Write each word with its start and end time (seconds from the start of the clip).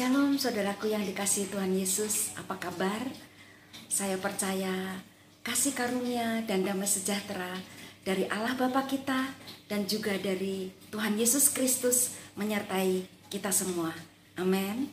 Shalom 0.00 0.40
saudaraku 0.40 0.88
yang 0.88 1.04
dikasih 1.04 1.52
Tuhan 1.52 1.76
Yesus, 1.76 2.32
apa 2.32 2.56
kabar? 2.56 3.04
Saya 3.92 4.16
percaya 4.16 4.96
kasih 5.44 5.76
karunia 5.76 6.40
dan 6.48 6.64
damai 6.64 6.88
sejahtera 6.88 7.52
dari 8.00 8.24
Allah 8.32 8.56
Bapa 8.56 8.88
kita 8.88 9.28
dan 9.68 9.84
juga 9.84 10.16
dari 10.16 10.72
Tuhan 10.88 11.20
Yesus 11.20 11.52
Kristus 11.52 12.16
menyertai 12.32 13.04
kita 13.28 13.52
semua. 13.52 13.92
Amin. 14.40 14.88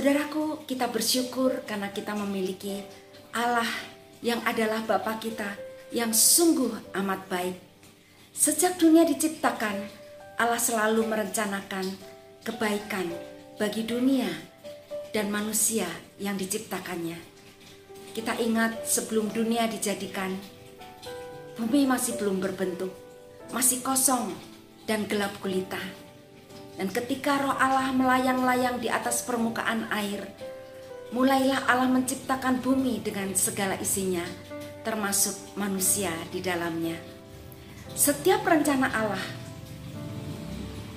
Saudaraku, 0.00 0.64
kita 0.64 0.88
bersyukur 0.88 1.60
karena 1.68 1.92
kita 1.92 2.16
memiliki 2.16 2.80
Allah 3.36 3.68
yang 4.24 4.40
adalah 4.48 4.80
Bapa 4.80 5.20
kita 5.20 5.44
yang 5.92 6.16
sungguh 6.16 6.72
amat 6.96 7.28
baik. 7.28 7.60
Sejak 8.32 8.80
dunia 8.80 9.04
diciptakan, 9.04 9.76
Allah 10.40 10.56
selalu 10.56 11.04
merencanakan 11.04 11.84
kebaikan 12.40 13.12
bagi 13.60 13.84
dunia 13.84 14.24
dan 15.12 15.28
manusia 15.28 15.84
yang 16.16 16.40
diciptakannya. 16.40 17.20
Kita 18.16 18.40
ingat 18.40 18.88
sebelum 18.88 19.28
dunia 19.28 19.68
dijadikan, 19.68 20.32
bumi 21.60 21.84
masih 21.84 22.16
belum 22.16 22.40
berbentuk, 22.40 22.96
masih 23.52 23.84
kosong 23.84 24.32
dan 24.88 25.04
gelap 25.04 25.36
gulita 25.44 26.08
dan 26.80 26.88
ketika 26.88 27.36
roh 27.36 27.52
Allah 27.60 27.92
melayang-layang 27.92 28.80
di 28.80 28.88
atas 28.88 29.20
permukaan 29.20 29.84
air, 29.92 30.24
mulailah 31.12 31.68
Allah 31.68 31.92
menciptakan 31.92 32.64
bumi 32.64 33.04
dengan 33.04 33.36
segala 33.36 33.76
isinya, 33.76 34.24
termasuk 34.80 35.36
manusia 35.60 36.08
di 36.32 36.40
dalamnya. 36.40 36.96
Setiap 37.92 38.48
rencana 38.48 38.88
Allah 38.96 39.20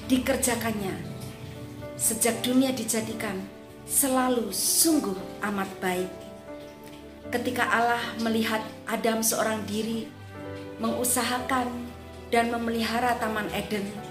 dikerjakannya 0.07 0.95
sejak 1.99 2.39
dunia 2.39 2.71
dijadikan 2.71 3.43
selalu 3.83 4.55
sungguh 4.55 5.19
amat 5.51 5.67
baik. 5.83 6.11
Ketika 7.27 7.67
Allah 7.67 7.99
melihat 8.23 8.63
Adam 8.87 9.19
seorang 9.19 9.59
diri 9.67 10.07
mengusahakan 10.79 11.67
dan 12.31 12.55
memelihara 12.55 13.19
taman 13.19 13.51
Eden, 13.51 14.02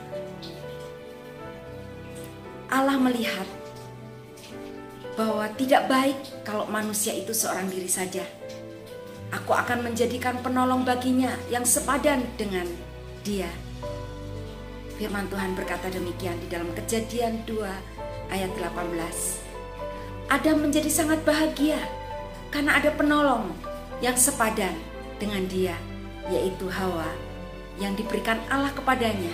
Allah 2.73 2.97
melihat 2.97 3.45
bahwa 5.13 5.45
tidak 5.61 5.93
baik 5.93 6.17
kalau 6.41 6.65
manusia 6.73 7.13
itu 7.13 7.37
seorang 7.37 7.69
diri 7.69 7.85
saja. 7.85 8.25
Aku 9.29 9.53
akan 9.53 9.85
menjadikan 9.85 10.41
penolong 10.41 10.81
baginya 10.81 11.37
yang 11.53 11.69
sepadan 11.69 12.25
dengan 12.41 12.65
dia. 13.21 13.49
Firman 14.97 15.29
Tuhan 15.29 15.53
berkata 15.53 15.93
demikian 15.93 16.41
di 16.41 16.49
dalam 16.49 16.73
kejadian 16.73 17.45
2 17.45 18.33
ayat 18.33 18.49
18. 18.57 20.33
Adam 20.33 20.65
menjadi 20.65 20.89
sangat 20.89 21.21
bahagia 21.29 21.77
karena 22.49 22.81
ada 22.81 22.89
penolong 22.97 23.53
yang 24.01 24.17
sepadan 24.17 24.73
dengan 25.21 25.45
dia, 25.45 25.77
yaitu 26.33 26.73
Hawa 26.73 27.09
yang 27.77 27.93
diberikan 28.01 28.41
Allah 28.49 28.73
kepadanya 28.73 29.33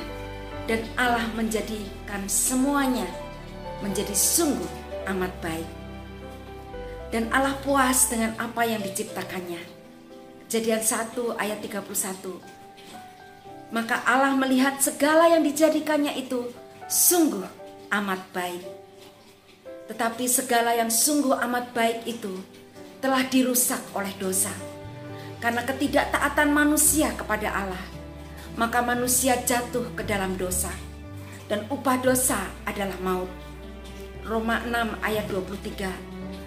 dan 0.67 0.83
Allah 0.99 1.27
menjadikan 1.39 2.27
semuanya 2.27 3.07
menjadi 3.83 4.15
sungguh 4.15 4.69
amat 5.09 5.33
baik. 5.43 5.69
Dan 7.09 7.33
Allah 7.33 7.57
puas 7.65 8.13
dengan 8.13 8.37
apa 8.37 8.69
yang 8.69 8.85
diciptakannya. 8.85 9.63
Kejadian 10.49 10.83
1 10.85 11.41
ayat 11.41 11.59
31. 11.65 12.59
Maka 13.69 14.01
Allah 14.05 14.33
melihat 14.37 14.81
segala 14.81 15.29
yang 15.29 15.45
dijadikannya 15.45 16.17
itu 16.17 16.53
sungguh 16.89 17.45
amat 17.93 18.21
baik. 18.33 18.65
Tetapi 19.89 20.25
segala 20.29 20.77
yang 20.77 20.93
sungguh 20.93 21.33
amat 21.37 21.73
baik 21.73 22.05
itu 22.05 22.33
telah 23.01 23.25
dirusak 23.25 23.81
oleh 23.97 24.13
dosa. 24.21 24.53
Karena 25.41 25.65
ketidaktaatan 25.65 26.51
manusia 26.51 27.15
kepada 27.15 27.49
Allah, 27.55 27.85
maka 28.59 28.83
manusia 28.85 29.39
jatuh 29.39 29.87
ke 29.95 30.03
dalam 30.05 30.37
dosa. 30.37 30.73
Dan 31.49 31.65
upah 31.73 31.97
dosa 32.05 32.37
adalah 32.69 32.97
maut. 33.01 33.48
Roma 34.29 34.61
6 34.61 35.01
ayat 35.01 35.25
23. 35.33 35.89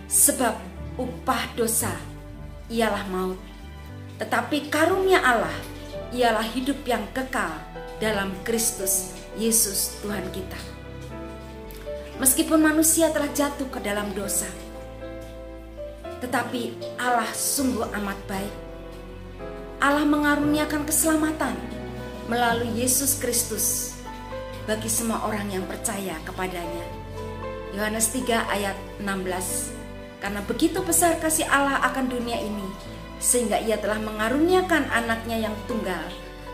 Sebab 0.05 0.53
upah 1.01 1.49
dosa 1.57 1.89
ialah 2.69 3.09
maut. 3.09 3.41
Tetapi 4.21 4.69
karunia 4.69 5.17
Allah 5.17 5.57
ialah 6.13 6.45
hidup 6.45 6.85
yang 6.85 7.01
kekal 7.09 7.49
dalam 7.97 8.37
Kristus 8.45 9.17
Yesus 9.33 9.97
Tuhan 10.05 10.29
kita. 10.29 10.61
Meskipun 12.21 12.61
manusia 12.61 13.09
telah 13.09 13.33
jatuh 13.33 13.65
ke 13.73 13.81
dalam 13.81 14.13
dosa, 14.13 14.45
tetapi 16.21 16.77
Allah 17.01 17.33
sungguh 17.33 17.89
amat 17.97 18.19
baik. 18.29 18.55
Allah 19.81 20.05
mengaruniakan 20.05 20.85
keselamatan 20.85 21.57
melalui 22.29 22.69
Yesus 22.77 23.17
Kristus 23.17 23.97
bagi 24.69 24.85
semua 24.85 25.25
orang 25.25 25.49
yang 25.49 25.65
percaya 25.65 26.13
kepadanya. 26.21 27.00
Yohanes 27.71 28.11
3 28.11 28.51
ayat 28.51 28.77
16. 28.99 29.71
Karena 30.19 30.41
begitu 30.45 30.83
besar 30.83 31.17
kasih 31.17 31.47
Allah 31.49 31.81
akan 31.87 32.11
dunia 32.11 32.37
ini, 32.37 32.67
sehingga 33.17 33.57
ia 33.57 33.79
telah 33.79 33.97
mengaruniakan 33.97 34.91
anaknya 34.91 35.49
yang 35.49 35.55
tunggal, 35.65 36.03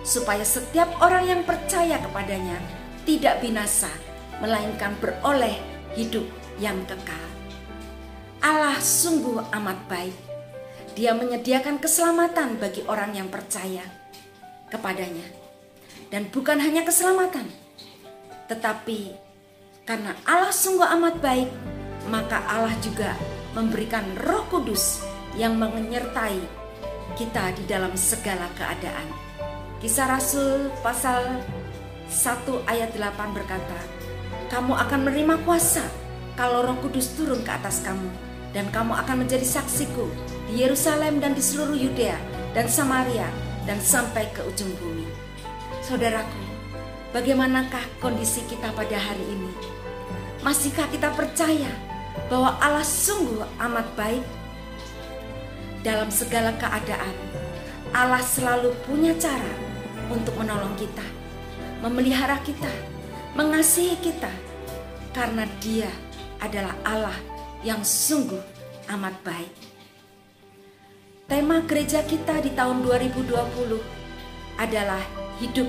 supaya 0.06 0.46
setiap 0.46 0.88
orang 1.04 1.28
yang 1.28 1.42
percaya 1.44 2.00
kepadanya 2.00 2.62
tidak 3.04 3.44
binasa, 3.44 3.92
melainkan 4.40 4.96
beroleh 5.02 5.58
hidup 5.98 6.24
yang 6.62 6.78
kekal. 6.86 7.28
Allah 8.40 8.78
sungguh 8.78 9.42
amat 9.52 9.80
baik. 9.90 10.16
Dia 10.94 11.14
menyediakan 11.14 11.78
keselamatan 11.82 12.58
bagi 12.58 12.86
orang 12.86 13.14
yang 13.18 13.30
percaya 13.30 13.86
kepadanya. 14.70 15.26
Dan 16.08 16.32
bukan 16.32 16.62
hanya 16.64 16.88
keselamatan, 16.88 17.52
tetapi 18.48 19.27
karena 19.88 20.12
Allah 20.28 20.52
sungguh 20.52 20.84
amat 21.00 21.24
baik, 21.24 21.48
maka 22.12 22.44
Allah 22.52 22.76
juga 22.84 23.16
memberikan 23.56 24.04
Roh 24.28 24.44
Kudus 24.52 25.00
yang 25.40 25.56
menyertai 25.56 26.44
kita 27.16 27.56
di 27.56 27.64
dalam 27.64 27.96
segala 27.96 28.52
keadaan. 28.60 29.08
Kisah 29.80 30.12
Rasul 30.12 30.68
pasal 30.84 31.40
1 32.12 32.68
ayat 32.68 32.92
8 33.00 33.32
berkata, 33.32 33.80
"Kamu 34.52 34.76
akan 34.76 35.08
menerima 35.08 35.40
kuasa 35.48 35.88
kalau 36.36 36.68
Roh 36.68 36.78
Kudus 36.84 37.16
turun 37.16 37.40
ke 37.48 37.52
atas 37.56 37.80
kamu, 37.88 38.12
dan 38.52 38.68
kamu 38.76 38.92
akan 38.92 39.24
menjadi 39.24 39.48
saksiku 39.48 40.12
di 40.52 40.68
Yerusalem 40.68 41.24
dan 41.24 41.32
di 41.32 41.40
seluruh 41.40 41.80
Yudea 41.80 42.20
dan 42.52 42.68
Samaria 42.68 43.32
dan 43.64 43.80
sampai 43.80 44.28
ke 44.36 44.44
ujung 44.44 44.76
bumi." 44.84 45.08
Saudaraku, 45.80 46.47
bagaimanakah 47.18 47.82
kondisi 47.98 48.46
kita 48.46 48.70
pada 48.78 48.94
hari 48.94 49.26
ini? 49.26 49.50
Masihkah 50.46 50.86
kita 50.94 51.10
percaya 51.18 51.74
bahwa 52.30 52.54
Allah 52.62 52.86
sungguh 52.86 53.42
amat 53.58 53.90
baik? 53.98 54.22
Dalam 55.82 56.14
segala 56.14 56.54
keadaan, 56.62 57.16
Allah 57.90 58.22
selalu 58.22 58.70
punya 58.86 59.18
cara 59.18 59.50
untuk 60.14 60.38
menolong 60.38 60.78
kita, 60.78 61.02
memelihara 61.82 62.38
kita, 62.46 62.70
mengasihi 63.34 63.98
kita, 63.98 64.30
karena 65.10 65.50
Dia 65.58 65.90
adalah 66.38 66.78
Allah 66.86 67.18
yang 67.66 67.82
sungguh 67.82 68.46
amat 68.94 69.18
baik. 69.26 69.54
Tema 71.26 71.66
gereja 71.66 72.06
kita 72.06 72.46
di 72.46 72.54
tahun 72.54 72.86
2020 72.86 74.62
adalah 74.62 75.02
hidup 75.42 75.66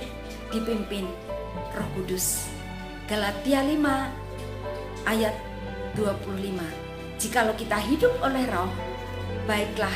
dipimpin 0.53 1.09
Roh 1.75 1.89
Kudus. 1.97 2.47
Galatia 3.09 3.65
5 3.65 5.09
ayat 5.09 5.35
25. 5.97 7.19
Jikalau 7.19 7.55
kita 7.59 7.79
hidup 7.83 8.15
oleh 8.23 8.45
roh, 8.53 8.71
baiklah 9.49 9.95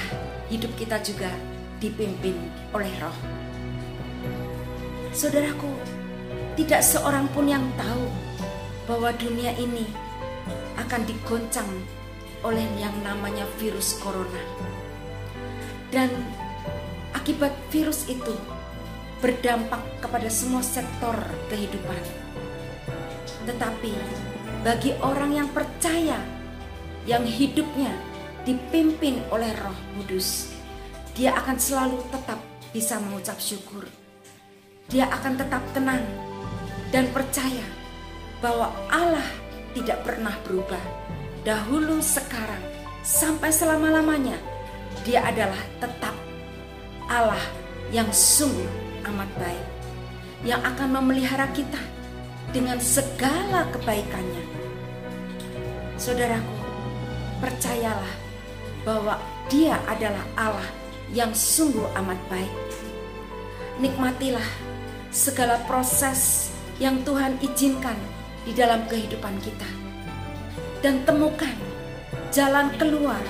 hidup 0.50 0.72
kita 0.74 0.98
juga 1.04 1.30
dipimpin 1.78 2.34
oleh 2.74 2.90
roh. 2.98 3.14
Saudaraku, 5.12 5.70
tidak 6.56 6.80
seorang 6.80 7.28
pun 7.30 7.46
yang 7.46 7.64
tahu 7.76 8.08
bahwa 8.88 9.12
dunia 9.14 9.52
ini 9.60 9.84
akan 10.80 11.04
digoncang 11.04 11.68
oleh 12.42 12.66
yang 12.80 12.94
namanya 13.06 13.46
virus 13.60 14.00
corona. 14.02 14.42
Dan 15.92 16.10
akibat 17.12 17.52
virus 17.70 18.08
itu 18.08 18.34
berdampak 19.22 19.80
kepada 20.02 20.26
semua 20.26 20.66
sektor 20.66 21.14
kehidupan 21.46 22.22
tetapi 23.42 23.92
bagi 24.62 24.94
orang 25.02 25.34
yang 25.34 25.48
percaya, 25.50 26.22
yang 27.02 27.26
hidupnya 27.26 27.90
dipimpin 28.46 29.18
oleh 29.34 29.50
Roh 29.58 29.78
Kudus, 29.98 30.54
dia 31.18 31.34
akan 31.34 31.58
selalu 31.58 31.98
tetap 32.14 32.38
bisa 32.70 33.02
mengucap 33.02 33.38
syukur. 33.42 33.82
Dia 34.86 35.10
akan 35.10 35.34
tetap 35.34 35.62
tenang 35.74 36.04
dan 36.94 37.10
percaya 37.10 37.66
bahwa 38.38 38.70
Allah 38.86 39.26
tidak 39.74 40.06
pernah 40.06 40.34
berubah. 40.46 40.82
Dahulu, 41.42 41.98
sekarang, 41.98 42.62
sampai 43.02 43.50
selama-lamanya, 43.50 44.38
Dia 45.02 45.26
adalah 45.26 45.58
tetap 45.82 46.14
Allah 47.10 47.42
yang 47.90 48.06
sungguh 48.14 48.91
amat 49.08 49.30
baik, 49.38 49.66
yang 50.42 50.62
akan 50.62 51.00
memelihara 51.00 51.46
kita 51.54 51.78
dengan 52.52 52.78
segala 52.78 53.66
kebaikannya. 53.72 54.44
Saudaraku, 55.96 56.56
percayalah 57.38 58.14
bahwa 58.82 59.16
Dia 59.46 59.78
adalah 59.86 60.24
Allah 60.34 60.70
yang 61.14 61.30
sungguh 61.30 61.86
amat 62.02 62.18
baik. 62.26 62.54
Nikmatilah 63.78 64.48
segala 65.12 65.60
proses 65.68 66.50
yang 66.80 67.04
Tuhan 67.04 67.38
izinkan 67.38 67.96
di 68.42 68.50
dalam 68.56 68.82
kehidupan 68.90 69.38
kita, 69.44 69.70
dan 70.82 71.06
temukan 71.06 71.54
jalan 72.34 72.72
keluar 72.80 73.20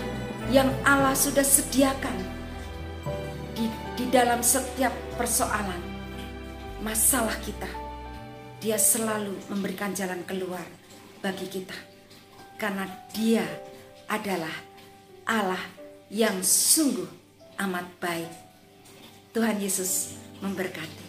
yang 0.49 0.73
Allah 0.87 1.13
sudah 1.13 1.45
sediakan 1.45 2.17
di, 3.97 4.05
dalam 4.11 4.41
setiap 4.41 4.93
persoalan 5.17 5.81
masalah 6.83 7.37
kita 7.44 7.83
dia 8.62 8.79
selalu 8.79 9.35
memberikan 9.50 9.91
jalan 9.91 10.23
keluar 10.23 10.62
bagi 11.19 11.50
kita. 11.50 11.75
Karena 12.55 12.87
dia 13.11 13.43
adalah 14.06 14.55
Allah 15.27 15.59
yang 16.06 16.39
sungguh 16.47 17.11
amat 17.59 17.91
baik. 17.99 18.31
Tuhan 19.35 19.59
Yesus 19.59 20.15
memberkati. 20.39 21.02